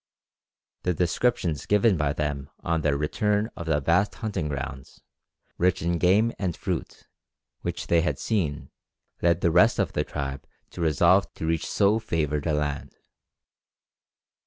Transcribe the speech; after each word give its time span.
The 0.81 0.95
descriptions 0.95 1.67
given 1.67 1.95
by 1.95 2.13
them 2.13 2.49
on 2.61 2.81
their 2.81 2.97
return 2.97 3.51
of 3.55 3.67
the 3.67 3.79
vast 3.79 4.15
hunting 4.15 4.47
grounds, 4.49 5.03
rich 5.59 5.83
in 5.83 5.99
game 5.99 6.31
and 6.39 6.57
fruit, 6.57 7.07
which 7.61 7.85
they 7.85 8.01
had 8.01 8.17
seen, 8.17 8.71
led 9.21 9.41
the 9.41 9.51
rest 9.51 9.77
of 9.77 9.93
the 9.93 10.03
tribe 10.03 10.43
to 10.71 10.81
resolve 10.81 11.31
to 11.35 11.45
reach 11.45 11.67
so 11.67 11.99
favoured 11.99 12.47
a 12.47 12.53
land. 12.55 12.95